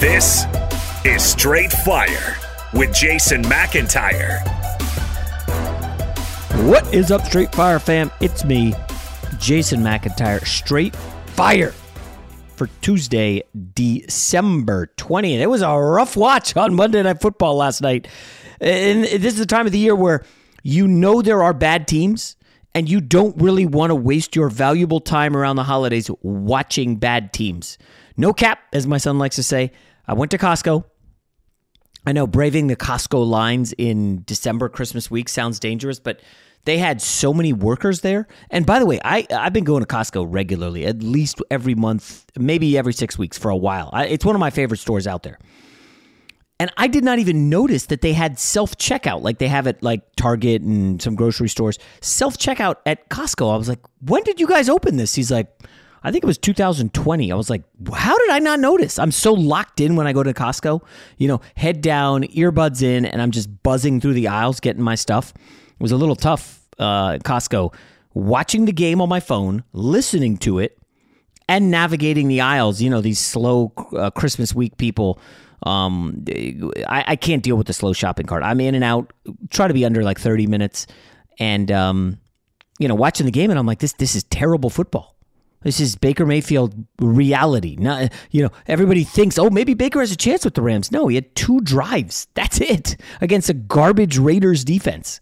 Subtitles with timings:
[0.00, 0.44] This
[1.06, 2.36] is Straight Fire
[2.74, 4.46] with Jason McIntyre.
[6.68, 8.10] What is up, Straight Fire fam?
[8.20, 8.74] It's me,
[9.38, 10.46] Jason McIntyre.
[10.46, 11.72] Straight Fire
[12.56, 13.42] for Tuesday,
[13.72, 15.38] December 20th.
[15.38, 18.06] It was a rough watch on Monday Night Football last night.
[18.60, 20.26] And this is the time of the year where
[20.62, 22.36] you know there are bad teams
[22.74, 27.32] and you don't really want to waste your valuable time around the holidays watching bad
[27.32, 27.78] teams.
[28.16, 29.72] No cap, as my son likes to say.
[30.06, 30.84] I went to Costco.
[32.06, 36.20] I know braving the Costco lines in December, Christmas week sounds dangerous, but
[36.64, 38.28] they had so many workers there.
[38.50, 42.24] And by the way, I, I've been going to Costco regularly, at least every month,
[42.38, 43.90] maybe every six weeks for a while.
[43.92, 45.38] I, it's one of my favorite stores out there.
[46.58, 49.82] And I did not even notice that they had self checkout like they have at
[49.82, 51.78] like Target and some grocery stores.
[52.00, 53.52] Self checkout at Costco.
[53.52, 55.14] I was like, when did you guys open this?
[55.14, 55.48] He's like,
[56.02, 57.32] I think it was 2020.
[57.32, 57.62] I was like,
[57.92, 58.98] how did I not notice?
[58.98, 60.82] I'm so locked in when I go to Costco,
[61.18, 64.94] you know, head down, earbuds in, and I'm just buzzing through the aisles getting my
[64.94, 65.32] stuff.
[65.36, 67.74] It was a little tough, uh, Costco,
[68.14, 70.78] watching the game on my phone, listening to it,
[71.48, 72.80] and navigating the aisles.
[72.80, 75.18] You know, these slow uh, Christmas week people.
[75.62, 76.24] Um,
[76.86, 78.42] I, I can't deal with the slow shopping cart.
[78.42, 79.12] I'm in and out,
[79.50, 80.86] try to be under like 30 minutes,
[81.38, 82.18] and um,
[82.78, 85.15] you know, watching the game, and I'm like, this this is terrible football.
[85.62, 87.76] This is Baker Mayfield reality.
[87.78, 90.92] Not, you know, everybody thinks, oh, maybe Baker has a chance with the Rams.
[90.92, 92.28] No, he had two drives.
[92.34, 95.20] That's it against a garbage Raiders defense.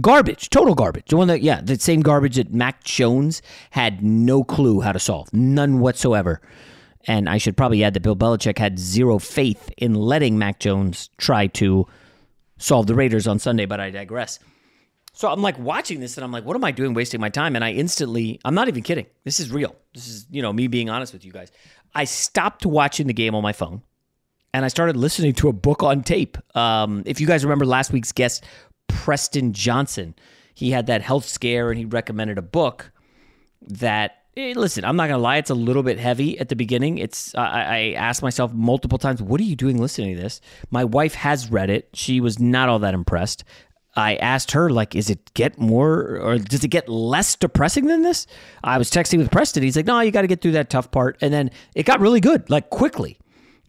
[0.00, 1.08] Garbage, total garbage.
[1.08, 4.98] The one that, yeah, the same garbage that Mac Jones had no clue how to
[4.98, 6.40] solve, none whatsoever.
[7.06, 11.10] And I should probably add that Bill Belichick had zero faith in letting Mac Jones
[11.18, 11.86] try to
[12.58, 14.38] solve the Raiders on Sunday, but I digress.
[15.14, 17.54] So I'm like watching this and I'm like, what am I doing wasting my time?
[17.54, 19.06] And I instantly, I'm not even kidding.
[19.24, 19.76] This is real.
[19.94, 21.52] This is, you know, me being honest with you guys.
[21.94, 23.82] I stopped watching the game on my phone
[24.54, 26.38] and I started listening to a book on tape.
[26.56, 28.44] Um, if you guys remember last week's guest,
[28.88, 30.14] Preston Johnson,
[30.54, 32.90] he had that health scare and he recommended a book
[33.60, 36.98] that eh, listen, I'm not gonna lie, it's a little bit heavy at the beginning.
[36.98, 40.40] It's I, I asked myself multiple times, what are you doing listening to this?
[40.70, 41.88] My wife has read it.
[41.92, 43.44] She was not all that impressed.
[43.94, 48.02] I asked her, like, is it get more or does it get less depressing than
[48.02, 48.26] this?
[48.64, 49.62] I was texting with Preston.
[49.62, 51.18] He's like, no, you got to get through that tough part.
[51.20, 53.18] And then it got really good, like quickly.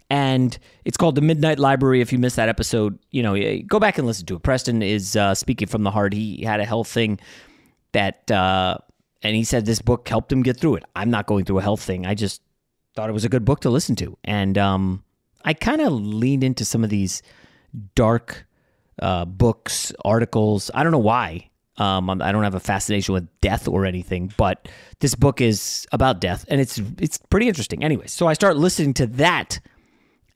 [0.10, 2.00] And it's called The Midnight Library.
[2.00, 3.36] If you missed that episode, you know,
[3.68, 4.44] go back and listen to it.
[4.44, 6.14] Preston is uh, speaking from the heart.
[6.14, 7.20] He had a health thing
[7.92, 8.78] that, uh,
[9.24, 10.84] and he said this book helped him get through it.
[10.96, 12.06] I'm not going through a health thing.
[12.06, 12.42] I just
[12.96, 14.18] thought it was a good book to listen to.
[14.24, 15.04] And um,
[15.44, 17.24] I kind of leaned into some of these
[17.96, 18.46] dark
[19.02, 20.70] uh, books, articles.
[20.74, 21.50] I don't know why.
[21.78, 24.68] Um, I don't have a fascination with death or anything, but
[25.00, 27.84] this book is about death, and it's it's pretty interesting.
[27.84, 29.60] Anyway, so I start listening to that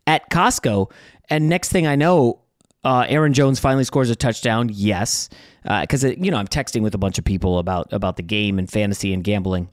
[0.07, 0.91] at Costco,
[1.29, 2.41] and next thing I know,
[2.83, 4.69] uh, Aaron Jones finally scores a touchdown.
[4.73, 5.29] Yes,
[5.63, 8.23] Uh because uh, you know I'm texting with a bunch of people about about the
[8.23, 9.69] game and fantasy and gambling,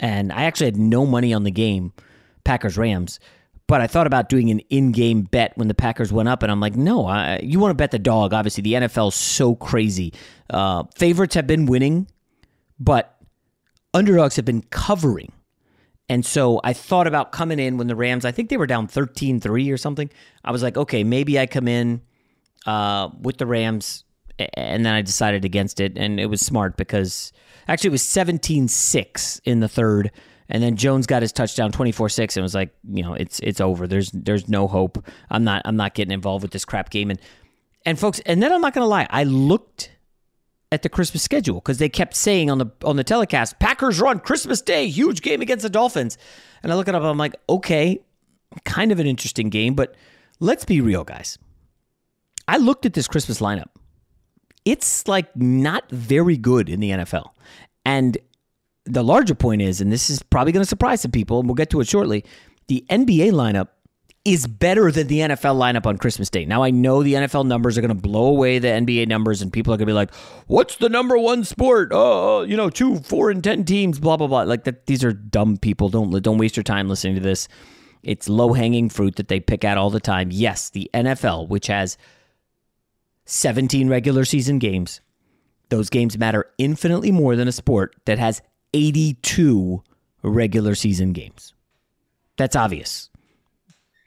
[0.00, 1.92] and I actually had no money on the game,
[2.44, 3.20] Packers Rams.
[3.72, 6.60] But I thought about doing an in-game bet when the Packers went up, and I'm
[6.60, 8.34] like, no, I, you want to bet the dog.
[8.34, 10.12] Obviously, the NFL is so crazy.
[10.50, 12.06] Uh, favorites have been winning,
[12.78, 13.16] but
[13.94, 15.32] underdogs have been covering.
[16.10, 18.88] And so I thought about coming in when the Rams, I think they were down
[18.88, 20.10] 13 3 or something.
[20.44, 22.02] I was like, okay, maybe I come in
[22.66, 24.04] uh, with the Rams.
[24.52, 25.96] And then I decided against it.
[25.96, 27.32] And it was smart because
[27.68, 30.10] actually it was 17 6 in the third.
[30.48, 33.86] And then Jones got his touchdown 24-6 and was like, you know, it's it's over.
[33.86, 35.04] There's there's no hope.
[35.30, 37.20] I'm not I'm not getting involved with this crap game and
[37.84, 39.06] and folks, and then I'm not going to lie.
[39.10, 39.90] I looked
[40.70, 44.20] at the Christmas schedule because they kept saying on the on the telecast, Packers run
[44.20, 46.16] Christmas Day, huge game against the Dolphins.
[46.62, 48.00] And I look it up, I'm like, okay,
[48.64, 49.94] kind of an interesting game, but
[50.40, 51.38] let's be real, guys.
[52.48, 53.68] I looked at this Christmas lineup.
[54.64, 57.30] It's like not very good in the NFL.
[57.84, 58.16] And
[58.84, 61.54] the larger point is, and this is probably going to surprise some people, and we'll
[61.54, 62.24] get to it shortly,
[62.68, 63.68] the NBA lineup
[64.24, 66.44] is better than the NFL lineup on Christmas Day.
[66.44, 69.52] Now, I know the NFL numbers are going to blow away the NBA numbers, and
[69.52, 70.14] people are going to be like,
[70.46, 71.88] what's the number one sport?
[71.92, 74.42] Oh, you know, two, four, and 10 teams, blah, blah, blah.
[74.42, 75.88] Like, that, these are dumb people.
[75.88, 77.48] Don't, don't waste your time listening to this.
[78.04, 80.30] It's low hanging fruit that they pick at all the time.
[80.30, 81.98] Yes, the NFL, which has
[83.26, 85.00] 17 regular season games,
[85.68, 88.42] those games matter infinitely more than a sport that has
[88.74, 89.82] 82
[90.22, 91.54] regular season games.
[92.36, 93.10] That's obvious.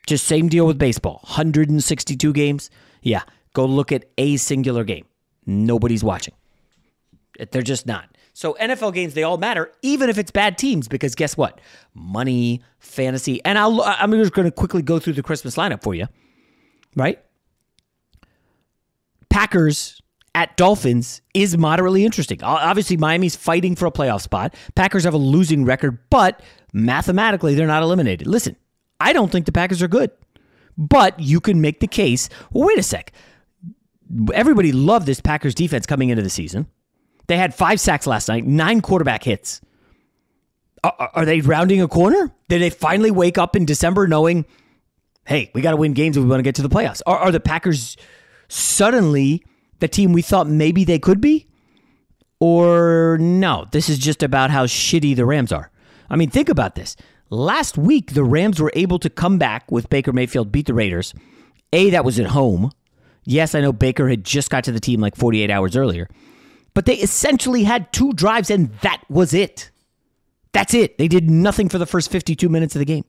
[0.08, 2.70] Just same deal with baseball 162 games.
[3.02, 3.24] Yeah,
[3.54, 5.06] go look at a singular game.
[5.46, 6.34] Nobody's watching.
[7.52, 8.10] They're just not.
[8.34, 11.60] So NFL games they all matter, even if it's bad teams, because guess what?
[11.94, 15.96] Money, fantasy, and I'll, I'm just going to quickly go through the Christmas lineup for
[15.96, 16.08] you.
[16.96, 17.20] Right?
[19.30, 20.02] Packers
[20.36, 22.44] at Dolphins is moderately interesting.
[22.44, 24.54] Obviously, Miami's fighting for a playoff spot.
[24.76, 26.42] Packers have a losing record, but
[26.74, 28.28] mathematically, they're not eliminated.
[28.28, 28.58] Listen,
[29.00, 30.12] I don't think the Packers are good,
[30.78, 32.28] but you can make the case.
[32.52, 33.14] Well, wait a sec.
[34.34, 36.68] Everybody loved this Packers defense coming into the season.
[37.28, 39.62] They had five sacks last night, nine quarterback hits.
[40.84, 42.32] Are, are they rounding a corner?
[42.50, 44.46] Did they finally wake up in December knowing,
[45.26, 47.02] hey, we got to win games if we want to get to the playoffs?
[47.08, 47.96] Are, are the Packers
[48.50, 49.44] suddenly
[49.80, 51.48] the team we thought maybe they could be?
[52.40, 55.72] Or no, this is just about how shitty the Rams are.
[56.10, 56.96] I mean, think about this.
[57.30, 61.14] Last week, the Rams were able to come back with Baker Mayfield, beat the Raiders.
[61.74, 62.72] A, that was at home.
[63.24, 66.08] Yes, I know Baker had just got to the team like 48 hours earlier,
[66.76, 69.72] but they essentially had two drives and that was it.
[70.52, 70.98] That's it.
[70.98, 73.06] They did nothing for the first 52 minutes of the game.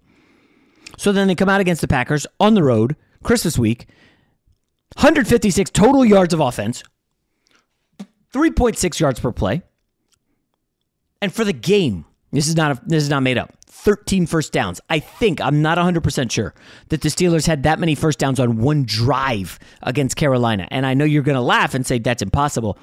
[0.96, 3.86] So then they come out against the Packers on the road, Christmas week,
[4.96, 6.82] 156 total yards of offense,
[8.32, 9.62] 3.6 yards per play.
[11.20, 13.52] And for the game, this is not a, this is not made up.
[13.66, 14.80] 13 first downs.
[14.88, 16.54] I think I'm not 100% sure
[16.88, 20.66] that the Steelers had that many first downs on one drive against Carolina.
[20.70, 22.78] And I know you're going to laugh and say that's impossible.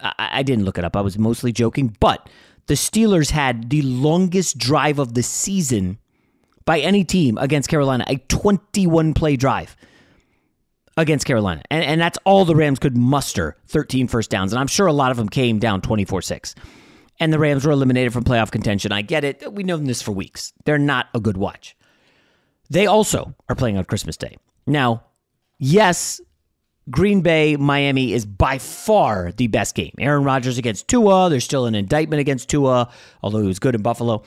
[0.00, 0.96] I, I didn't look it up.
[0.96, 2.28] I was mostly joking, but
[2.66, 5.98] the Steelers had the longest drive of the season
[6.64, 9.76] by any team against Carolina, a 21 play drive
[10.96, 11.62] against Carolina.
[11.70, 14.52] And, and that's all the Rams could muster 13 first downs.
[14.52, 16.54] And I'm sure a lot of them came down 24 6.
[17.18, 18.92] And the Rams were eliminated from playoff contention.
[18.92, 19.52] I get it.
[19.52, 20.52] We know this for weeks.
[20.64, 21.76] They're not a good watch.
[22.68, 24.36] They also are playing on Christmas Day.
[24.66, 25.04] Now,
[25.58, 26.20] yes,
[26.90, 29.94] Green Bay, Miami is by far the best game.
[29.98, 31.30] Aaron Rodgers against Tua.
[31.30, 32.90] There's still an indictment against Tua,
[33.22, 34.22] although he was good in Buffalo.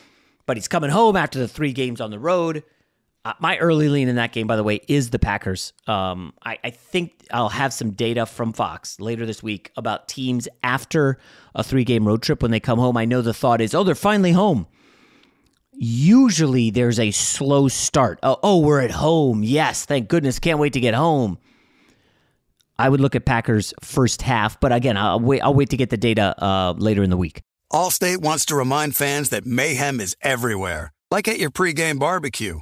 [0.45, 2.63] But he's coming home after the three games on the road.
[3.25, 5.73] Uh, my early lean in that game, by the way, is the Packers.
[5.87, 10.47] Um, I, I, think I'll have some data from Fox later this week about teams
[10.63, 11.17] after
[11.53, 12.95] a three game road trip when they come home.
[12.95, 14.67] I know the thought is, oh, they're finally home.
[15.73, 18.19] Usually there's a slow start.
[18.23, 19.43] Oh, oh, we're at home.
[19.43, 20.39] Yes, thank goodness.
[20.39, 21.39] Can't wait to get home.
[22.77, 25.41] I would look at Packers first half, but again, I'll wait.
[25.41, 27.41] I'll wait to get the data uh, later in the week.
[27.71, 32.61] Allstate wants to remind fans that mayhem is everywhere, like at your pregame barbecue.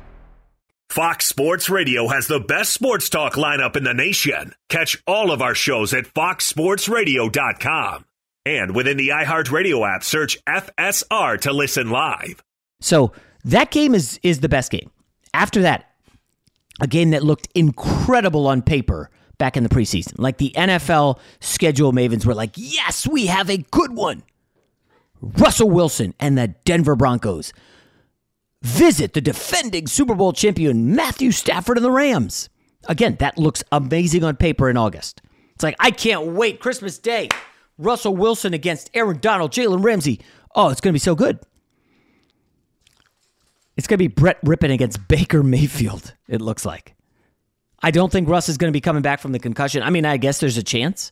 [0.91, 4.53] Fox Sports Radio has the best sports talk lineup in the nation.
[4.67, 8.05] Catch all of our shows at foxsportsradio.com.
[8.45, 12.43] And within the iHeartRadio app, search FSR to listen live.
[12.81, 13.13] So
[13.45, 14.91] that game is is the best game.
[15.33, 15.89] After that,
[16.81, 20.15] a game that looked incredible on paper back in the preseason.
[20.17, 24.23] Like the NFL schedule mavens were like, yes, we have a good one.
[25.21, 27.53] Russell Wilson and the Denver Broncos
[28.61, 32.49] visit the defending Super Bowl champion Matthew Stafford and the Rams.
[32.87, 35.21] Again, that looks amazing on paper in August.
[35.53, 36.59] It's like, I can't wait.
[36.59, 37.29] Christmas Day.
[37.77, 40.21] Russell Wilson against Aaron Donald, Jalen Ramsey.
[40.55, 41.39] Oh, it's going to be so good.
[43.77, 46.95] It's going to be Brett Rypien against Baker Mayfield, it looks like.
[47.81, 49.81] I don't think Russ is going to be coming back from the concussion.
[49.81, 51.11] I mean, I guess there's a chance,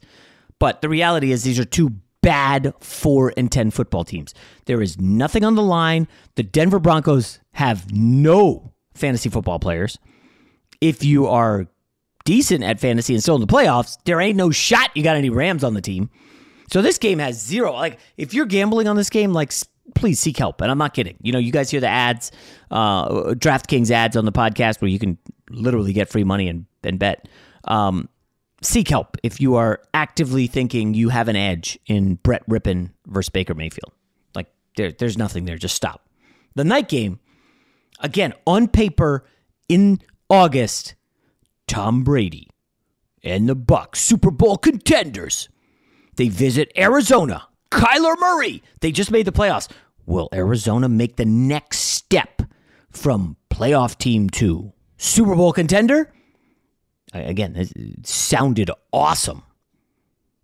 [0.60, 4.34] but the reality is these are two bad 4 and 10 football teams.
[4.66, 6.08] There is nothing on the line.
[6.36, 9.98] The Denver Broncos have no fantasy football players.
[10.82, 11.68] If you are
[12.26, 15.30] decent at fantasy and still in the playoffs, there ain't no shot you got any
[15.30, 16.10] Rams on the team.
[16.72, 17.74] So this game has zero.
[17.74, 19.52] Like if you're gambling on this game, like
[19.96, 20.62] please seek help.
[20.62, 21.18] And I'm not kidding.
[21.22, 22.32] You know, you guys hear the ads,
[22.70, 25.18] uh, DraftKings ads on the podcast where you can
[25.50, 27.28] literally get free money and, and bet.
[27.66, 28.08] Um,
[28.62, 33.30] seek help if you are actively thinking you have an edge in Brett Rypien versus
[33.30, 33.94] Baker Mayfield.
[34.36, 35.58] Like there, there's nothing there.
[35.58, 36.08] Just stop.
[36.56, 37.20] The night game,
[38.00, 39.26] again, on paper
[39.68, 40.00] in
[40.30, 40.96] August,
[41.68, 42.50] Tom Brady
[43.24, 45.50] and the Bucks, Super Bowl contenders.
[46.16, 47.48] They visit Arizona.
[47.72, 48.64] Kyler Murray.
[48.82, 49.70] They just made the playoffs.
[50.06, 52.42] Will Arizona make the next step
[52.90, 56.12] from playoff team to Super Bowl contender?
[57.14, 59.44] Again, it sounded awesome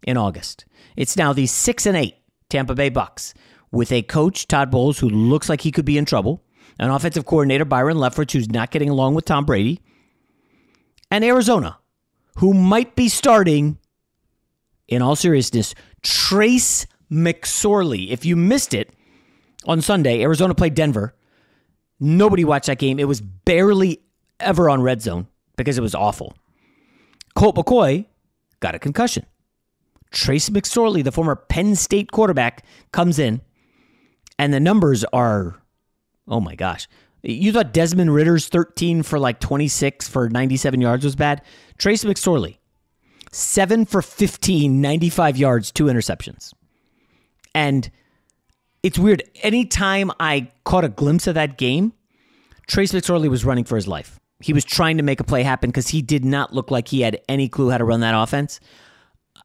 [0.04, 0.66] in August.
[0.96, 2.16] It's now the 6 and 8
[2.50, 3.34] Tampa Bay Bucks
[3.72, 6.44] with a coach Todd Bowles who looks like he could be in trouble,
[6.80, 9.82] an offensive coordinator Byron Leftwich who's not getting along with Tom Brady,
[11.12, 11.78] and Arizona
[12.38, 13.78] who might be starting
[14.88, 18.10] in all seriousness Trace McSorley.
[18.10, 18.94] If you missed it
[19.66, 21.16] on Sunday, Arizona played Denver.
[22.00, 23.00] Nobody watched that game.
[23.00, 24.02] It was barely
[24.40, 26.36] ever on red zone because it was awful.
[27.36, 28.06] Colt McCoy
[28.60, 29.26] got a concussion.
[30.12, 32.64] Trace McSorley, the former Penn State quarterback,
[32.94, 33.42] comes in,
[34.40, 35.62] and the numbers are,
[36.28, 36.88] oh my gosh.
[37.22, 41.42] You thought Desmond Ridder's 13 for like 26 for 97 yards was bad?
[41.78, 42.58] Trace McSorley,
[43.32, 46.54] 7 for 15, 95 yards, two interceptions.
[47.54, 47.90] And
[48.84, 49.24] it's weird.
[49.42, 51.94] Anytime I caught a glimpse of that game,
[52.68, 54.20] Trace McSorley was running for his life.
[54.42, 57.02] He was trying to make a play happen because he did not look like he
[57.02, 58.60] had any clue how to run that offense.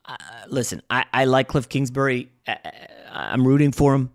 [0.05, 0.17] Uh,
[0.49, 2.31] listen, I, I, like Cliff Kingsbury.
[2.47, 4.11] I, am rooting for him.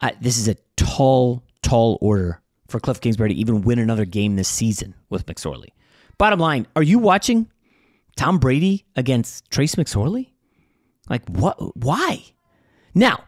[0.00, 4.36] I, this is a tall, tall order for Cliff Kingsbury to even win another game
[4.36, 5.68] this season with McSorley.
[6.18, 7.50] Bottom line, are you watching
[8.16, 10.30] Tom Brady against Trace McSorley?
[11.08, 11.76] Like what?
[11.76, 12.24] Why?
[12.94, 13.24] Now,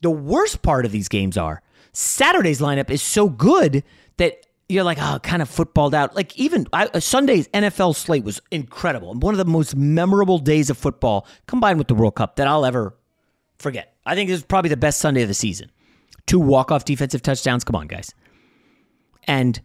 [0.00, 3.82] the worst part of these games are Saturday's lineup is so good
[4.18, 6.14] that you're like, oh, kind of footballed out.
[6.14, 10.38] Like even I, uh, Sunday's NFL slate was incredible and one of the most memorable
[10.38, 12.94] days of football combined with the World Cup that I'll ever
[13.58, 13.94] forget.
[14.04, 15.70] I think this is probably the best Sunday of the season.
[16.26, 17.64] Two walk-off defensive touchdowns.
[17.64, 18.14] Come on, guys.
[19.24, 19.58] And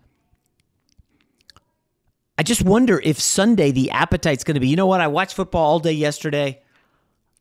[2.38, 5.02] I just wonder if Sunday the appetite's going to be, you know what?
[5.02, 6.62] I watched football all day yesterday.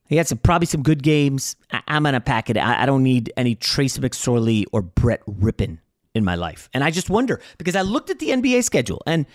[0.09, 1.57] He had some probably some good games.
[1.71, 2.59] I, am gonna pack it.
[2.59, 5.79] I, I, don't need any Trace McSorley or Brett Rypien
[6.15, 6.69] in my life.
[6.75, 9.27] And I just wonder because I looked at the NBA schedule and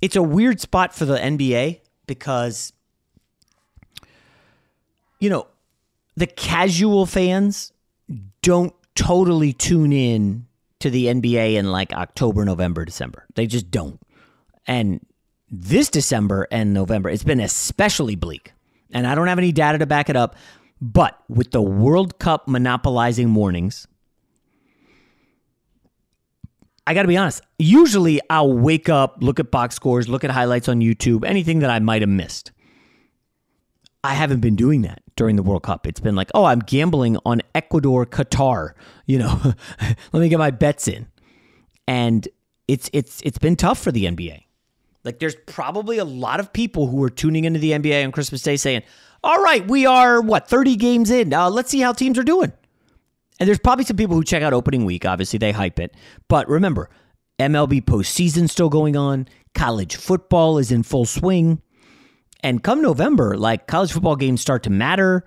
[0.00, 2.72] it's a weird spot for the NBA because
[5.20, 5.46] you know
[6.16, 7.72] the casual fans
[8.42, 10.46] don't totally tune in
[10.80, 13.24] to the NBA in like October, November, December.
[13.36, 14.00] They just don't.
[14.66, 15.04] And
[15.48, 18.52] this December and November, it's been especially bleak.
[18.92, 20.36] And I don't have any data to back it up.
[20.80, 23.86] But with the World Cup monopolizing mornings,
[26.86, 27.42] I got to be honest.
[27.58, 31.70] Usually I'll wake up, look at box scores, look at highlights on YouTube, anything that
[31.70, 32.50] I might have missed.
[34.04, 35.86] I haven't been doing that during the World Cup.
[35.86, 38.72] It's been like, oh, I'm gambling on Ecuador, Qatar.
[39.06, 39.40] You know,
[40.12, 41.06] let me get my bets in.
[41.86, 42.26] And
[42.66, 44.44] it's it's it's been tough for the NBA.
[45.04, 48.42] Like there's probably a lot of people who are tuning into the NBA on Christmas
[48.42, 48.82] Day saying,
[49.22, 51.34] "All right, we are what 30 games in.
[51.34, 52.52] Uh, let's see how teams are doing."
[53.42, 55.04] And there's probably some people who check out opening week.
[55.04, 55.96] Obviously, they hype it.
[56.28, 56.88] But remember,
[57.40, 59.26] MLB postseason still going on.
[59.52, 61.60] College football is in full swing.
[62.44, 65.24] And come November, like college football games start to matter.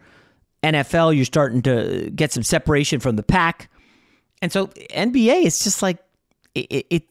[0.64, 3.70] NFL, you're starting to get some separation from the pack.
[4.42, 5.98] And so NBA, it's just like
[6.54, 7.04] it, it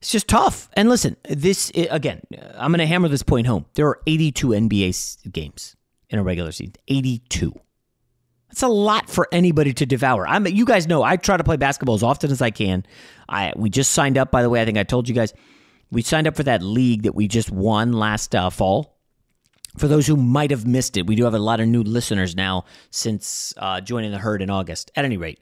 [0.00, 0.68] it's just tough.
[0.72, 2.22] And listen, this again,
[2.54, 3.66] I'm going to hammer this point home.
[3.74, 5.76] There are 82 NBA games
[6.08, 6.74] in a regular season.
[6.88, 7.54] 82.
[8.50, 10.26] That's a lot for anybody to devour.
[10.26, 12.84] I'm you guys know I try to play basketball as often as I can.
[13.28, 15.32] I we just signed up by the way, I think I told you guys.
[15.92, 18.96] We signed up for that league that we just won last uh, fall.
[19.76, 22.36] For those who might have missed it, we do have a lot of new listeners
[22.36, 24.90] now since uh, joining the herd in August.
[24.96, 25.38] At any rate,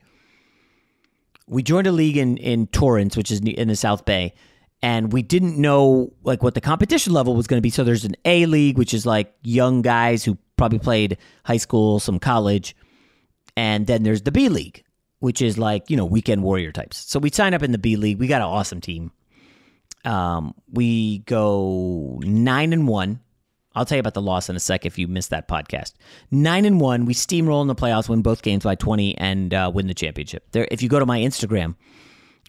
[1.46, 4.34] we joined a league in in Torrance, which is in the South Bay,
[4.82, 7.70] and we didn't know like what the competition level was going to be.
[7.70, 12.00] So there's an A league, which is like young guys who probably played high school,
[12.00, 12.76] some college
[13.58, 14.84] and then there's the B League,
[15.18, 16.96] which is like, you know, weekend warrior types.
[17.10, 18.20] So we sign up in the B League.
[18.20, 19.10] We got an awesome team.
[20.04, 23.18] Um, we go nine and one.
[23.74, 25.94] I'll tell you about the loss in a sec if you missed that podcast.
[26.30, 27.04] Nine and one.
[27.04, 30.44] We steamroll in the playoffs, win both games by 20, and uh, win the championship.
[30.52, 31.74] There, if you go to my Instagram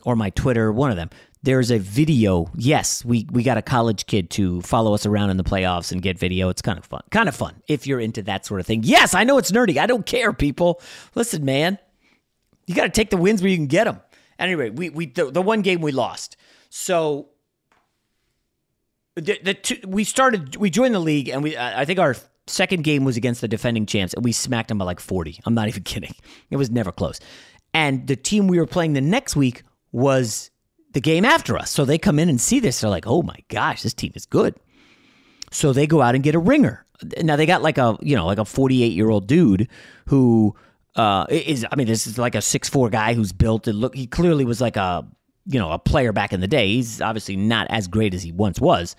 [0.04, 1.10] or my Twitter, one of them,
[1.44, 2.52] there's a video.
[2.56, 6.02] Yes, we we got a college kid to follow us around in the playoffs and
[6.02, 6.50] get video.
[6.50, 7.02] It's kind of fun.
[7.12, 8.84] Kind of fun if you're into that sort of thing.
[8.84, 9.78] Yes, I know it's nerdy.
[9.78, 10.82] I don't care, people.
[11.16, 11.78] Listen, man,
[12.68, 14.02] you got to take the wins where you can get them.
[14.38, 16.36] Anyway, we we the, the one game we lost.
[16.70, 17.30] So
[19.16, 22.16] the, the two, we started we joined the league and we I think our
[22.48, 25.40] second game was against the defending champs and we smacked them by like 40.
[25.46, 26.14] I'm not even kidding.
[26.50, 27.20] It was never close.
[27.74, 30.52] And the team we were playing the next week was
[30.92, 31.72] the game after us.
[31.72, 32.82] So they come in and see this.
[32.82, 34.56] They're like, oh my gosh, this team is good.
[35.52, 36.86] So they go out and get a ringer.
[37.22, 39.68] Now they got like a, you know, like a 48 year old dude
[40.08, 40.56] who
[40.96, 43.96] uh, is, I mean, this is like a six four guy who's built and look,
[43.96, 45.08] he clearly was like a,
[45.46, 46.68] you know, a player back in the day.
[46.68, 48.96] He's obviously not as great as he once was,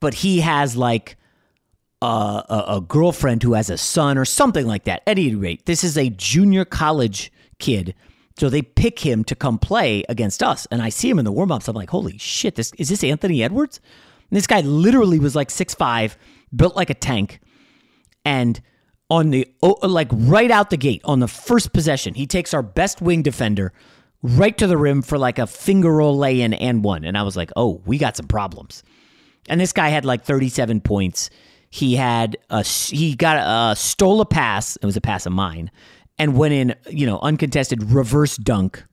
[0.00, 1.16] but he has like
[2.02, 5.02] a, a, a girlfriend who has a son or something like that.
[5.06, 7.94] At any rate, this is a junior college kid
[8.38, 10.66] so they pick him to come play against us.
[10.70, 11.68] And I see him in the warm ups.
[11.68, 13.80] I'm like, holy shit, this is this Anthony Edwards?
[14.30, 16.16] And this guy literally was like six five,
[16.54, 17.40] built like a tank.
[18.24, 18.60] And
[19.08, 19.48] on the,
[19.82, 23.72] like right out the gate, on the first possession, he takes our best wing defender
[24.22, 27.04] right to the rim for like a finger roll lay in and one.
[27.04, 28.84] And I was like, oh, we got some problems.
[29.48, 31.30] And this guy had like 37 points.
[31.70, 34.76] He had a, he got a, stole a pass.
[34.76, 35.70] It was a pass of mine
[36.20, 38.84] and went in, you know, uncontested reverse dunk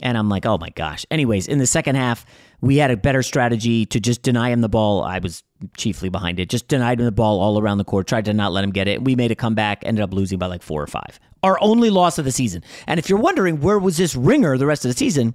[0.00, 1.06] And I'm like, oh my gosh.
[1.10, 2.26] Anyways, in the second half,
[2.60, 5.02] we had a better strategy to just deny him the ball.
[5.02, 5.44] I was
[5.76, 6.50] chiefly behind it.
[6.50, 8.88] Just denied him the ball all around the court, tried to not let him get
[8.88, 9.04] it.
[9.04, 11.20] We made a comeback, ended up losing by like four or five.
[11.44, 12.64] Our only loss of the season.
[12.88, 15.34] And if you're wondering where was this ringer the rest of the season,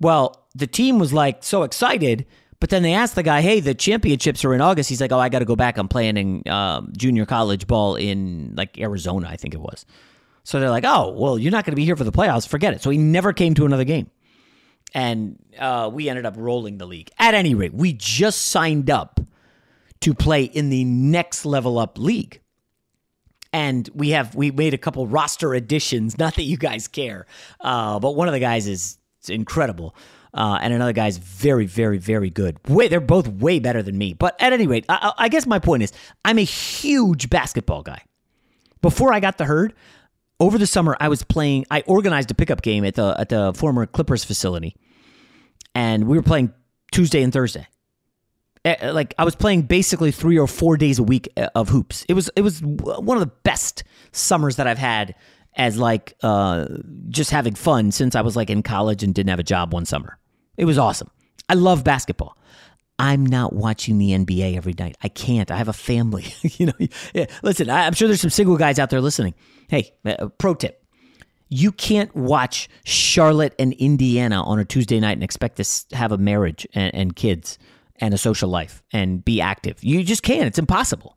[0.00, 2.24] well, the team was like so excited,
[2.60, 5.18] but then they asked the guy, "Hey, the championships are in August." He's like, "Oh,
[5.18, 5.76] I got to go back.
[5.76, 9.84] I'm playing in um, junior college ball in like Arizona, I think it was."
[10.46, 12.46] So they're like, "Oh, well, you're not going to be here for the playoffs.
[12.46, 14.10] Forget it." So he never came to another game,
[14.94, 17.10] and uh, we ended up rolling the league.
[17.18, 19.18] At any rate, we just signed up
[20.00, 22.40] to play in the next level up league
[23.52, 26.18] and we have we made a couple roster additions.
[26.24, 27.26] Not that you guys care,
[27.60, 29.96] uh, but one of the guys is incredible.
[30.34, 32.58] Uh, and another guy's very, very, very good.
[32.68, 34.12] Way, they're both way better than me.
[34.12, 35.94] But at any rate, I, I guess my point is,
[36.26, 38.02] I'm a huge basketball guy.
[38.82, 39.72] Before I got the herd,
[40.38, 41.66] over the summer, I was playing.
[41.70, 44.76] I organized a pickup game at the at the former Clippers facility,
[45.74, 46.52] and we were playing
[46.92, 47.66] Tuesday and Thursday.
[48.64, 52.04] Eh, like I was playing basically three or four days a week eh, of hoops.
[52.08, 55.14] It was it was one of the best summers that I've had
[55.54, 56.66] as like uh,
[57.08, 59.86] just having fun since I was like in college and didn't have a job one
[59.86, 60.18] summer.
[60.56, 61.10] It was awesome.
[61.48, 62.36] I love basketball.
[62.98, 64.96] I'm not watching the NBA every night.
[65.02, 65.50] I can't.
[65.50, 66.26] I have a family.
[66.42, 66.72] you know.
[67.14, 67.26] Yeah.
[67.42, 69.34] Listen, I, am sure there's some single guys out there listening.
[69.68, 70.84] Hey, uh, pro tip:
[71.48, 76.18] you can't watch Charlotte and Indiana on a Tuesday night and expect to have a
[76.18, 77.58] marriage and, and kids
[77.96, 79.82] and a social life and be active.
[79.82, 80.46] You just can't.
[80.46, 81.16] It's impossible.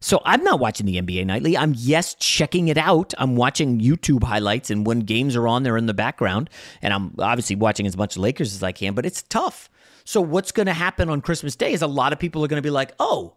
[0.00, 1.56] So I'm not watching the NBA nightly.
[1.56, 3.14] I'm yes checking it out.
[3.18, 6.50] I'm watching YouTube highlights, and when games are on, they're in the background,
[6.82, 8.94] and I'm obviously watching as much Lakers as I can.
[8.94, 9.70] But it's tough.
[10.04, 12.62] So what's going to happen on Christmas Day is a lot of people are going
[12.62, 13.36] to be like, "Oh,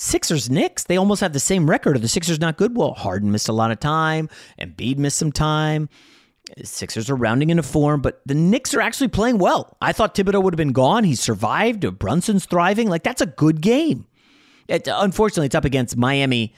[0.00, 1.96] Sixers Knicks, they almost have the same record.
[1.96, 2.76] Are the Sixers not good?
[2.76, 5.88] Well, Harden missed a lot of time, and Embiid missed some time.
[6.62, 9.76] Sixers are rounding into form, but the Knicks are actually playing well.
[9.82, 11.02] I thought Thibodeau would have been gone.
[11.02, 11.98] He survived.
[11.98, 12.88] Brunson's thriving.
[12.88, 14.06] Like that's a good game.
[14.68, 16.54] It, unfortunately, it's up against Miami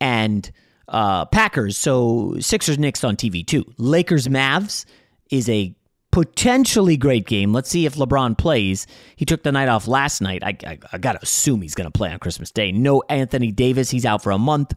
[0.00, 0.50] and
[0.88, 1.76] uh, Packers.
[1.76, 3.66] So Sixers Knicks on TV too.
[3.76, 4.86] Lakers Mavs
[5.30, 5.74] is a
[6.18, 7.52] potentially great game.
[7.52, 8.88] Let's see if LeBron plays.
[9.14, 10.42] He took the night off last night.
[10.42, 12.72] I, I, I got to assume he's going to play on Christmas Day.
[12.72, 13.88] No Anthony Davis.
[13.90, 14.74] He's out for a month.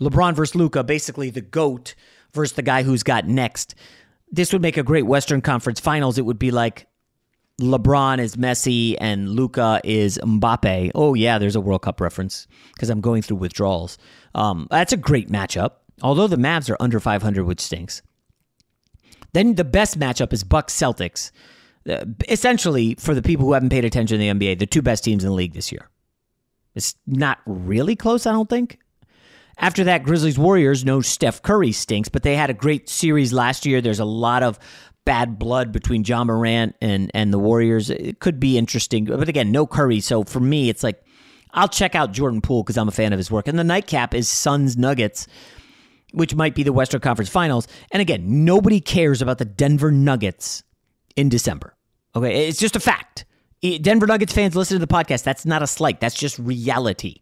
[0.00, 1.94] LeBron versus Luka, basically the GOAT
[2.32, 3.76] versus the guy who's got next.
[4.32, 6.18] This would make a great Western Conference Finals.
[6.18, 6.88] It would be like
[7.60, 10.90] LeBron is Messi and Luka is Mbappe.
[10.96, 13.96] Oh yeah, there's a World Cup reference because I'm going through withdrawals.
[14.34, 15.74] Um, that's a great matchup.
[16.02, 18.02] Although the Mavs are under 500, which stinks.
[19.34, 21.30] Then the best matchup is Bucks Celtics.
[21.88, 25.04] Uh, essentially, for the people who haven't paid attention to the NBA, the two best
[25.04, 25.90] teams in the league this year.
[26.74, 28.78] It's not really close, I don't think.
[29.58, 33.66] After that, Grizzlies Warriors, no Steph Curry stinks, but they had a great series last
[33.66, 33.80] year.
[33.80, 34.58] There's a lot of
[35.04, 37.90] bad blood between Ja Morant and and the Warriors.
[37.90, 40.00] It could be interesting, but again, no Curry.
[40.00, 41.04] So for me, it's like
[41.52, 43.46] I'll check out Jordan Poole because I'm a fan of his work.
[43.46, 45.28] And the nightcap is Suns Nuggets,
[46.14, 47.66] which might be the Western Conference Finals.
[47.90, 50.62] And again, nobody cares about the Denver Nuggets
[51.16, 51.76] in December.
[52.16, 53.24] Okay, it's just a fact.
[53.80, 55.24] Denver Nuggets fans listen to the podcast.
[55.24, 56.00] That's not a slight.
[56.00, 57.16] That's just reality.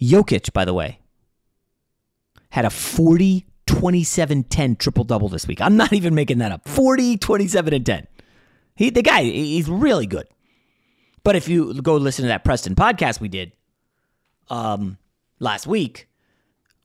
[0.00, 0.98] Jokic, by the way,
[2.50, 5.60] had a 40 27 10 triple double this week.
[5.60, 6.68] I'm not even making that up.
[6.68, 8.06] 40, 27, and 10.
[8.76, 10.26] He, the guy, he's really good.
[11.22, 13.52] But if you go listen to that Preston podcast we did
[14.50, 14.98] um,
[15.38, 16.08] last week,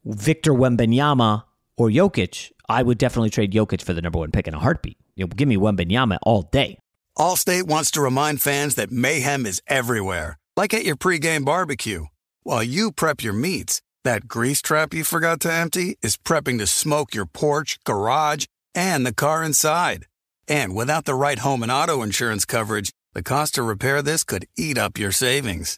[0.06, 1.44] Victor Wembanyama
[1.78, 4.98] or Jokic, I would definitely trade Jokic for the number one pick in a heartbeat.
[5.16, 6.78] You know, give me Wembanyama all day.
[7.18, 12.06] Allstate wants to remind fans that mayhem is everywhere, like at your pregame barbecue.
[12.44, 16.68] While you prep your meats, that grease trap you forgot to empty is prepping to
[16.68, 20.06] smoke your porch, garage, and the car inside.
[20.48, 24.48] And without the right home and auto insurance coverage, the cost to repair this could
[24.58, 25.78] eat up your savings.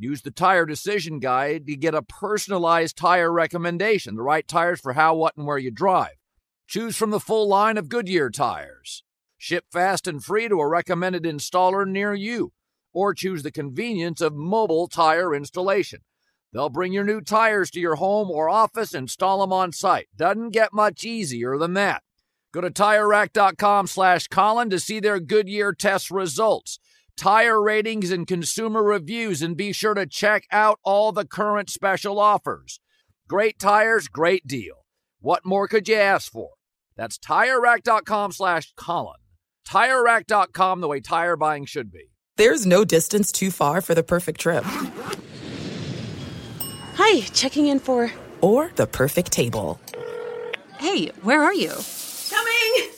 [0.00, 4.92] Use the Tire Decision Guide to get a personalized tire recommendation, the right tires for
[4.92, 6.14] how, what, and where you drive.
[6.68, 9.02] Choose from the full line of Goodyear tires.
[9.36, 12.52] Ship fast and free to a recommended installer near you,
[12.92, 16.02] or choose the convenience of mobile tire installation.
[16.52, 20.08] They'll bring your new tires to your home or office, install them on site.
[20.16, 22.02] Doesn't get much easier than that.
[22.52, 26.78] Go to TireRack.com slash Colin to see their Goodyear test results,
[27.18, 32.18] tire ratings, and consumer reviews, and be sure to check out all the current special
[32.18, 32.80] offers.
[33.28, 34.86] Great tires, great deal.
[35.20, 36.50] What more could you ask for?
[36.96, 39.20] That's TireRack.com slash Colin.
[39.68, 42.10] TireRack.com, the way tire buying should be.
[42.36, 44.64] There's no distance too far for the perfect trip.
[46.94, 48.10] Hi, checking in for...
[48.40, 49.80] Or the perfect table.
[50.78, 51.72] Hey, where are you?
[52.30, 52.97] Coming!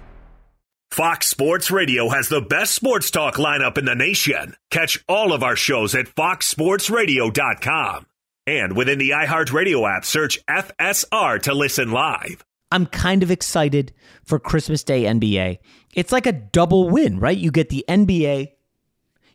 [0.91, 4.57] Fox Sports Radio has the best sports talk lineup in the nation.
[4.71, 8.05] Catch all of our shows at foxsportsradio.com.
[8.45, 12.43] And within the iHeartRadio app, search FSR to listen live.
[12.73, 13.93] I'm kind of excited
[14.25, 15.59] for Christmas Day NBA.
[15.93, 17.37] It's like a double win, right?
[17.37, 18.51] You get the NBA,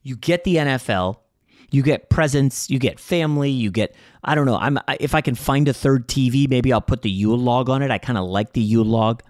[0.03, 1.21] you get the NFL,
[1.71, 4.59] you get presents, you get family, you get I don't know.
[4.59, 7.81] I'm if I can find a third TV, maybe I'll put the Yule log on
[7.81, 7.91] it.
[7.91, 9.23] I kind of like the Yule log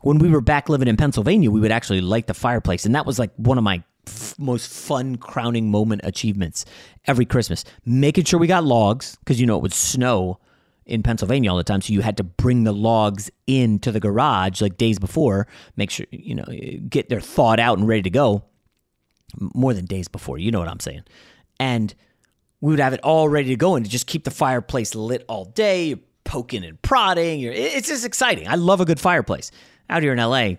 [0.00, 3.06] when we were back living in Pennsylvania, we would actually light the fireplace, and that
[3.06, 6.64] was like one of my f- most fun crowning moment achievements
[7.06, 7.64] every Christmas.
[7.84, 10.38] Making sure we got logs because you know it would snow
[10.86, 14.60] in Pennsylvania all the time, so you had to bring the logs into the garage
[14.60, 15.46] like days before.
[15.76, 16.46] Make sure you know
[16.88, 18.44] get their thawed out and ready to go.
[19.38, 21.04] More than days before, you know what I'm saying,
[21.60, 21.94] and
[22.60, 25.44] we would have it all ready to go and just keep the fireplace lit all
[25.44, 27.40] day poking and prodding.
[27.42, 28.48] It's just exciting.
[28.48, 29.50] I love a good fireplace.
[29.90, 30.52] Out here in LA,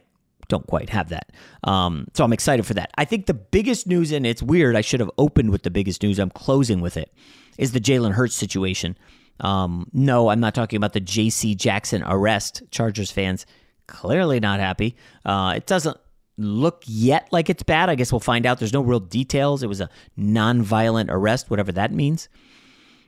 [0.48, 1.32] don't quite have that.
[1.64, 2.92] Um, so I'm excited for that.
[2.98, 6.04] I think the biggest news, and it's weird, I should have opened with the biggest
[6.04, 6.20] news.
[6.20, 7.12] I'm closing with it,
[7.58, 8.98] is the Jalen Hurts situation.
[9.40, 11.56] Um, no, I'm not talking about the J.C.
[11.56, 12.64] Jackson arrest.
[12.70, 13.46] Chargers fans
[13.88, 14.96] clearly not happy.
[15.26, 15.98] Uh, it doesn't
[16.38, 17.90] look yet like it's bad.
[17.90, 18.60] I guess we'll find out.
[18.60, 19.64] There's no real details.
[19.64, 22.30] It was a non-violent arrest, whatever that means.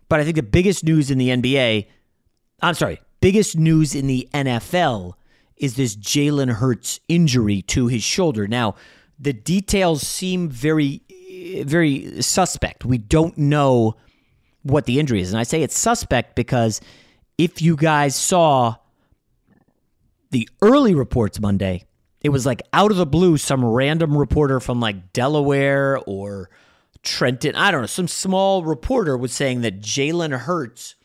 [0.10, 1.88] But I think the biggest news in the NBA,
[2.62, 5.14] I'm sorry, biggest news in the NFL
[5.58, 8.48] is this Jalen Hurts injury to his shoulder.
[8.48, 8.76] Now,
[9.20, 11.02] the details seem very,
[11.64, 12.86] very suspect.
[12.86, 13.96] We don't know
[14.64, 15.32] what the injury is.
[15.32, 16.82] And I say it's suspect because
[17.38, 18.76] if you guys saw
[20.32, 21.86] the early reports Monday,
[22.22, 26.50] it was like out of the blue, some random reporter from like Delaware or
[27.04, 30.96] Trenton, I don't know, some small reporter was saying that Jalen Hurts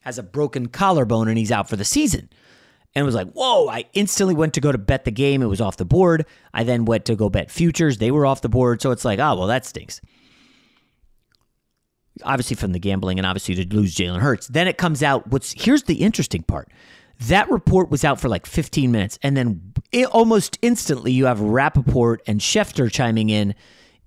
[0.00, 2.28] has a broken collarbone and he's out for the season
[2.94, 5.42] and was like, whoa, I instantly went to go to bet the game.
[5.42, 6.26] It was off the board.
[6.52, 7.98] I then went to go bet futures.
[7.98, 8.82] They were off the board.
[8.82, 10.00] So it's like, oh, well, that stinks.
[12.22, 14.48] Obviously, from the gambling and obviously to lose Jalen Hurts.
[14.48, 15.28] Then it comes out.
[15.28, 16.68] What's here's the interesting part.
[17.28, 19.18] That report was out for like 15 minutes.
[19.22, 23.54] And then it, almost instantly, you have Rapoport and Schefter chiming in.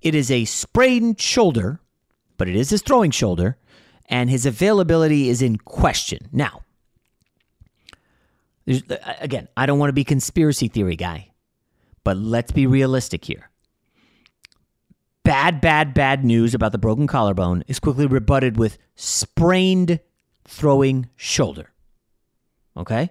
[0.02, 1.80] It is a sprained shoulder,
[2.36, 3.56] but it is his throwing shoulder,
[4.08, 6.28] and his availability is in question.
[6.30, 6.62] Now,
[8.66, 8.82] there's,
[9.20, 11.30] again, I don't want to be conspiracy theory guy,
[12.04, 13.50] but let's be realistic here.
[15.22, 20.00] Bad, bad, bad news about the broken collarbone is quickly rebutted with sprained
[20.44, 21.72] throwing shoulder.
[22.76, 23.10] Okay?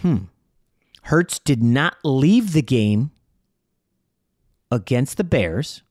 [0.00, 0.24] Hmm.
[1.02, 3.10] Hurts did not leave the game
[4.70, 5.82] against the Bears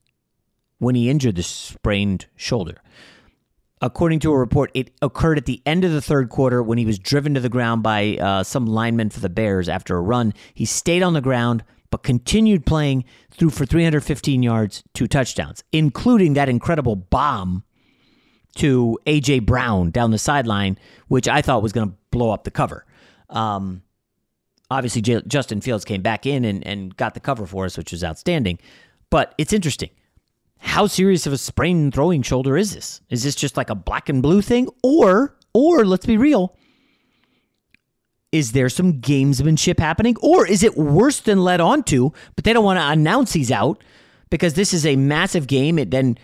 [0.80, 2.82] when he injured the sprained shoulder.
[3.82, 6.86] According to a report, it occurred at the end of the third quarter when he
[6.86, 10.34] was driven to the ground by uh, some linemen for the Bears after a run.
[10.54, 16.34] He stayed on the ground but continued playing through for 315 yards, two touchdowns, including
[16.34, 17.64] that incredible bomb
[18.56, 19.40] to A.J.
[19.40, 22.86] Brown down the sideline, which I thought was going to blow up the cover.
[23.30, 23.84] Um,
[24.72, 27.92] obviously, J- Justin Fields came back in and, and got the cover for us, which
[27.92, 28.60] was outstanding.
[29.10, 29.90] But it's interesting
[30.60, 33.02] how serious of a sprained throwing shoulder is this?
[33.10, 34.70] Is this just like a black and blue thing?
[34.84, 36.56] Or, or let's be real,
[38.32, 40.18] is there some gamesmanship happening?
[40.22, 43.52] Or is it worse than led on to, but they don't want to announce he's
[43.52, 43.82] out
[44.30, 45.80] because this is a massive game.
[45.80, 46.18] It then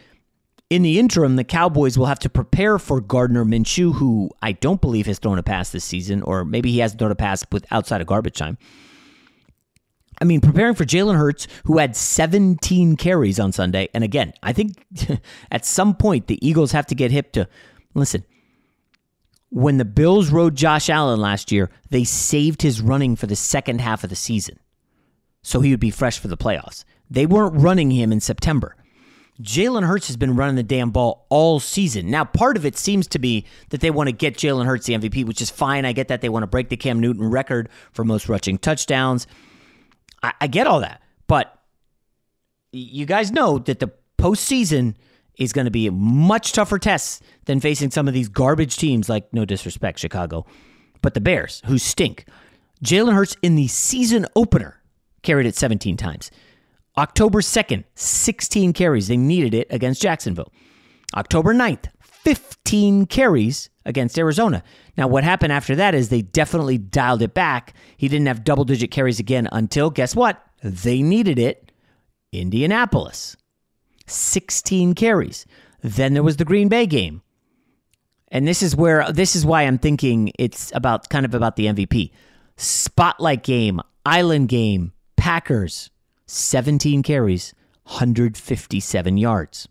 [0.70, 4.82] in the interim, the Cowboys will have to prepare for Gardner Minshew, who I don't
[4.82, 7.66] believe has thrown a pass this season, or maybe he hasn't thrown a pass with
[7.72, 8.58] outside of garbage time.
[10.22, 13.90] I mean, preparing for Jalen Hurts, who had 17 carries on Sunday.
[13.94, 14.86] And again, I think
[15.52, 17.48] at some point the Eagles have to get hip to
[17.96, 18.24] listen.
[19.50, 23.82] When the Bills rode Josh Allen last year, they saved his running for the second
[23.82, 24.60] half of the season.
[25.42, 26.86] So he would be fresh for the playoffs.
[27.10, 28.76] They weren't running him in September.
[29.42, 32.12] Jalen Hurts has been running the damn ball all season.
[32.12, 34.94] Now, part of it seems to be that they want to get Jalen Hurts the
[34.94, 35.84] MVP, which is fine.
[35.84, 36.22] I get that.
[36.22, 39.26] They want to break the Cam Newton record for most rushing touchdowns.
[40.24, 41.02] I, I get all that.
[41.28, 41.58] But
[42.72, 44.96] you guys know that the postseason
[45.38, 49.10] is going to be a much tougher test than facing some of these garbage teams,
[49.10, 50.46] like, no disrespect, Chicago,
[51.02, 52.26] but the Bears, who stink.
[52.86, 54.82] Jalen Hurts in the season opener
[55.24, 56.30] carried it 17 times.
[56.98, 59.08] October 2nd, 16 carries.
[59.08, 60.52] They needed it against Jacksonville.
[61.16, 64.64] October 9th, 15 carries against Arizona.
[64.98, 67.74] Now, what happened after that is they definitely dialed it back.
[67.98, 70.42] He didn't have double digit carries again until, guess what?
[70.64, 71.72] They needed it.
[72.32, 73.36] Indianapolis,
[74.08, 75.46] 16 carries.
[75.82, 77.22] Then there was the Green Bay game.
[78.30, 81.66] And this is where, this is why I'm thinking it's about kind of about the
[81.66, 82.12] MVP.
[82.56, 85.90] Spotlight game, island game, Packers,
[86.28, 89.68] 17 carries, 157 yards.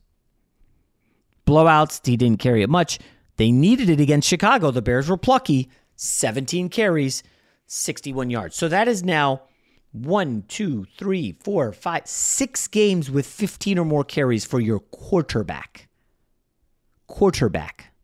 [1.46, 2.98] Blowouts, he didn't carry it much.
[3.40, 4.70] They needed it against Chicago.
[4.70, 7.22] The Bears were plucky, 17 carries,
[7.64, 8.54] 61 yards.
[8.54, 9.44] So that is now
[9.92, 15.88] one, two, three, four, five, six games with 15 or more carries for your quarterback.
[17.06, 17.94] Quarterback.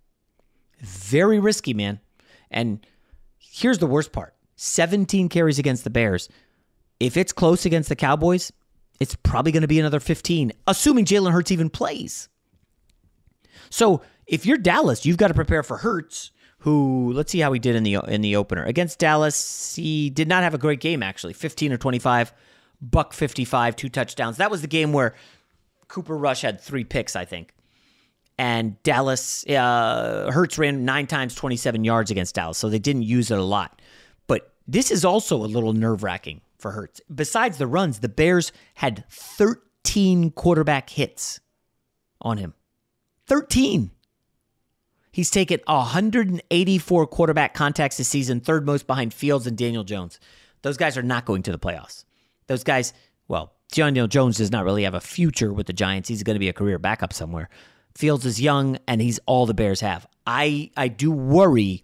[0.81, 2.01] Very risky, man.
[2.51, 2.87] And
[3.39, 6.31] here's the worst part 17 carries against the Bears.
[6.99, 8.55] If it's close against the Cowboys,
[9.01, 12.31] it's probably going to be another 15, assuming Jalen Hurts even plays.
[13.69, 17.59] So if you're Dallas, you've got to prepare for Hurts, who let's see how he
[17.59, 19.75] did in the in the opener against Dallas.
[19.75, 22.33] He did not have a great game actually, 15 or 25,
[22.81, 24.39] buck 55, two touchdowns.
[24.39, 25.15] That was the game where
[25.89, 27.53] Cooper Rush had three picks, I think.
[28.39, 33.31] And Dallas, uh, Hurts ran nine times, 27 yards against Dallas, so they didn't use
[33.31, 33.81] it a lot.
[34.27, 37.01] But this is also a little nerve wracking for Hurts.
[37.15, 41.41] Besides the runs, the Bears had 13 quarterback hits
[42.21, 42.53] on him.
[43.27, 43.91] 13.
[45.17, 50.21] He's taken 184 quarterback contacts this season, third most behind Fields and Daniel Jones.
[50.61, 52.05] Those guys are not going to the playoffs.
[52.49, 52.93] Those guys,
[53.27, 56.11] well, Daniel Jones does not really have a future with the Giants.
[56.11, 57.49] He's going to be a career backup somewhere.
[57.95, 60.07] Fields is young, and he's all the Bears have.
[60.27, 61.83] I I do worry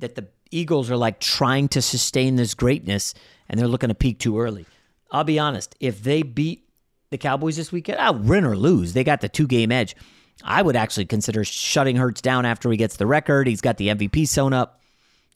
[0.00, 3.14] that the Eagles are like trying to sustain this greatness,
[3.48, 4.66] and they're looking to peak too early.
[5.10, 5.76] I'll be honest.
[5.80, 6.68] If they beat
[7.08, 8.92] the Cowboys this weekend, I'll win or lose.
[8.92, 9.96] They got the two game edge.
[10.44, 13.46] I would actually consider shutting Hurts down after he gets the record.
[13.46, 14.80] He's got the MVP sewn up.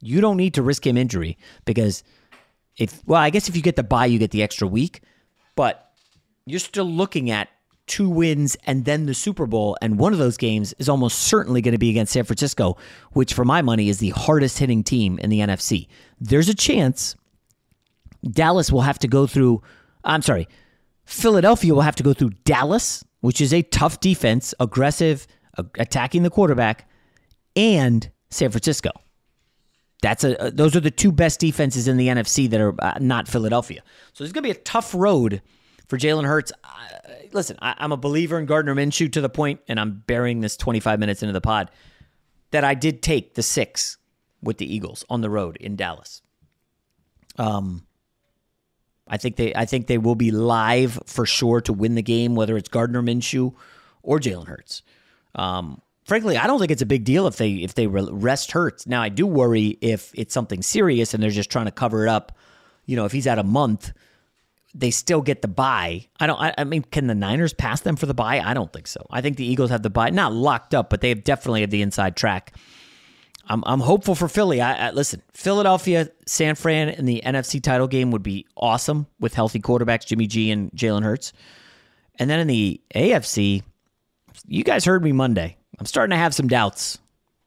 [0.00, 2.02] You don't need to risk him injury because
[2.76, 5.02] if well, I guess if you get the bye, you get the extra week,
[5.56, 5.92] but
[6.46, 7.48] you're still looking at
[7.86, 11.60] two wins and then the Super Bowl, and one of those games is almost certainly
[11.60, 12.76] going to be against San Francisco,
[13.12, 15.88] which for my money is the hardest hitting team in the NFC.
[16.20, 17.14] There's a chance
[18.28, 19.62] Dallas will have to go through.
[20.02, 20.48] I'm sorry,
[21.04, 26.24] Philadelphia will have to go through Dallas which is a tough defense, aggressive, uh, attacking
[26.24, 26.86] the quarterback,
[27.56, 28.90] and San Francisco.
[30.02, 32.98] That's a uh, those are the two best defenses in the NFC that are uh,
[33.00, 33.82] not Philadelphia.
[34.12, 35.40] So it's going to be a tough road
[35.88, 36.52] for Jalen Hurts.
[37.32, 40.58] listen, I, I'm a believer in Gardner Minshew to the point, and I'm burying this
[40.58, 41.70] 25 minutes into the pod
[42.50, 43.96] that I did take the six
[44.42, 46.20] with the Eagles on the road in Dallas.
[47.38, 47.86] Um,
[49.14, 52.34] I think they I think they will be live for sure to win the game,
[52.34, 53.54] whether it's Gardner Minshew
[54.02, 54.82] or Jalen Hurts.
[55.36, 58.88] Um, frankly, I don't think it's a big deal if they if they rest Hurts.
[58.88, 62.08] Now, I do worry if it's something serious and they're just trying to cover it
[62.10, 62.36] up.
[62.86, 63.92] You know, if he's out a month,
[64.74, 66.08] they still get the bye.
[66.18, 66.40] I don't.
[66.40, 68.40] I, I mean, can the Niners pass them for the bye?
[68.40, 69.06] I don't think so.
[69.10, 71.82] I think the Eagles have the bye, not locked up, but they definitely have the
[71.82, 72.52] inside track.
[73.46, 74.60] I'm I'm hopeful for Philly.
[74.60, 79.34] I, I, listen, Philadelphia, San Fran in the NFC title game would be awesome with
[79.34, 81.32] healthy quarterbacks Jimmy G and Jalen Hurts.
[82.18, 83.62] And then in the AFC,
[84.46, 85.56] you guys heard me Monday.
[85.78, 86.98] I'm starting to have some doubts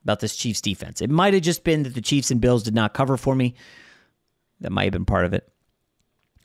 [0.04, 1.02] about this Chiefs defense.
[1.02, 3.56] It might have just been that the Chiefs and Bills did not cover for me.
[4.62, 5.52] That might have been part of it.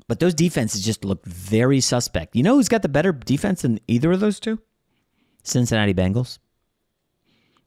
[0.09, 2.37] But those defenses just look very suspect.
[2.37, 4.59] You know who's got the better defense than either of those two?
[5.43, 6.39] Cincinnati Bengals.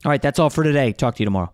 [0.04, 0.92] All right, that's all for today.
[0.92, 1.54] Talk to you tomorrow.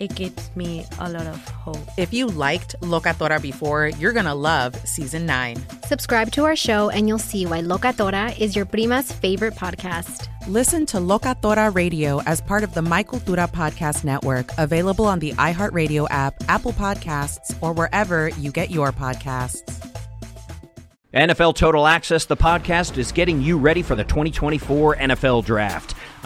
[0.00, 1.78] it gives me a lot of hope.
[1.96, 5.56] If you liked Locatora before, you're going to love season 9.
[5.84, 10.28] Subscribe to our show and you'll see why Locatora is your prima's favorite podcast.
[10.46, 15.32] Listen to Locatora Radio as part of the My Cultura Podcast Network, available on the
[15.32, 19.88] iHeartRadio app, Apple Podcasts, or wherever you get your podcasts.
[21.14, 25.94] NFL Total Access, the podcast, is getting you ready for the 2024 NFL Draft.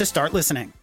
[0.00, 0.79] to start listening.